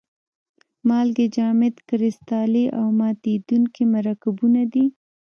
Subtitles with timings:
[0.87, 4.85] مالګې جامد کرستلي او ماتیدونکي مرکبونه دي.